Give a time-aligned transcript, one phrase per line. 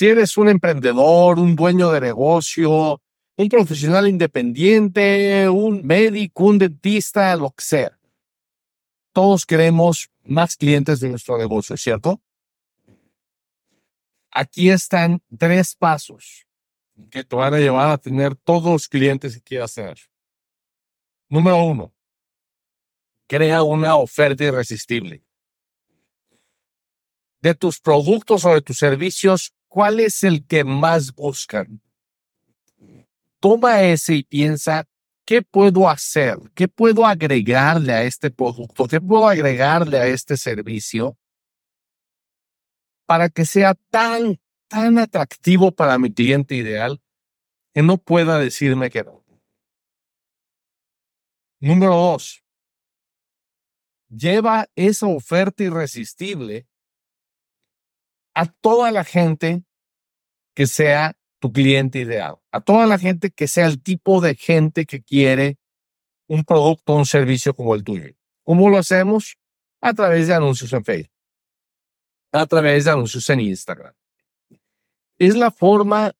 [0.00, 3.02] Si eres un emprendedor, un dueño de negocio,
[3.36, 7.98] un profesional independiente, un médico, un dentista, lo que sea.
[9.12, 12.18] Todos queremos más clientes de nuestro negocio, ¿cierto?
[14.30, 16.46] Aquí están tres pasos
[17.10, 19.98] que te van a llevar a tener todos los clientes que quieras tener.
[21.28, 21.92] Número uno,
[23.26, 25.22] crea una oferta irresistible.
[27.42, 31.80] De tus productos o de tus servicios, ¿cuál es el que más buscan?
[33.40, 34.86] Toma ese y piensa,
[35.24, 36.36] ¿qué puedo hacer?
[36.54, 38.86] ¿Qué puedo agregarle a este producto?
[38.86, 41.16] ¿Qué puedo agregarle a este servicio
[43.10, 47.02] para que sea tan, tan atractivo para mi cliente ideal
[47.74, 49.24] que no pueda decirme que no.
[51.58, 52.44] Número dos,
[54.08, 56.68] lleva esa oferta irresistible
[58.34, 59.64] a toda la gente
[60.54, 64.84] que sea tu cliente ideal, a toda la gente que sea el tipo de gente
[64.84, 65.58] que quiere
[66.26, 68.14] un producto o un servicio como el tuyo.
[68.44, 69.36] ¿Cómo lo hacemos?
[69.80, 71.20] A través de anuncios en Facebook
[72.32, 73.94] a través de anuncios en Instagram.
[75.18, 76.12] Es la forma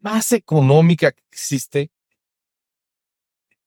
[0.00, 1.90] más económica que existe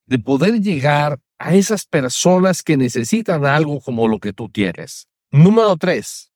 [0.06, 5.10] de poder llegar a esas personas que necesitan algo como lo que tú tienes.
[5.32, 6.32] Número tres,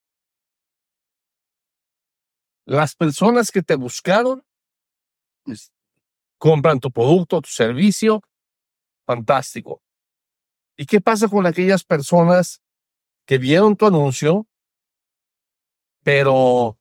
[2.70, 4.46] las personas que te buscaron
[6.38, 8.22] compran tu producto, tu servicio,
[9.08, 9.82] fantástico.
[10.78, 12.62] ¿Y qué pasa con aquellas personas
[13.26, 14.48] que vieron tu anuncio,
[16.04, 16.78] pero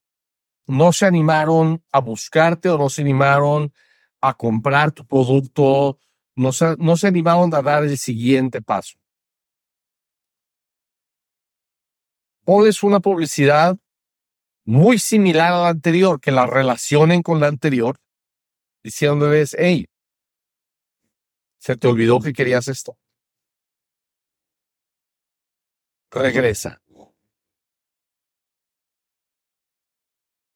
[0.66, 3.72] no se animaron a buscarte o no se animaron
[4.20, 5.98] a comprar tu producto,
[6.36, 8.98] no se, no se animaron a dar el siguiente paso.
[12.44, 13.78] Pones una publicidad
[14.68, 17.98] muy similar a la anterior, que la relacionen con la anterior,
[18.84, 19.86] diciéndoles, hey,
[21.58, 22.98] se te olvidó que querías esto.
[26.10, 26.82] Regresa.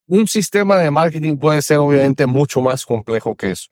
[0.06, 3.70] Un sistema de marketing puede ser obviamente mucho más complejo que eso.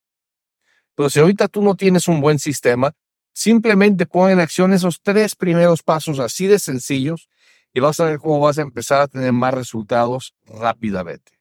[0.94, 2.94] Pero si ahorita tú no tienes un buen sistema,
[3.34, 7.28] simplemente pon en acción esos tres primeros pasos así de sencillos
[7.72, 11.32] y vas a ver cómo vas a empezar a tener más resultados rápidamente.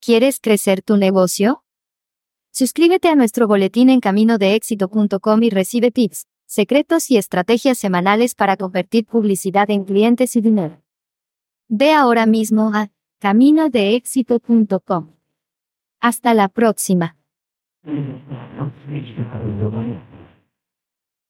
[0.00, 1.64] ¿Quieres crecer tu negocio?
[2.50, 9.06] Suscríbete a nuestro boletín en caminodeéxito.com y recibe tips, secretos y estrategias semanales para convertir
[9.06, 10.82] publicidad en clientes y dinero.
[11.68, 15.14] Ve ahora mismo a caminodeéxito.com.
[16.00, 17.16] Hasta la próxima.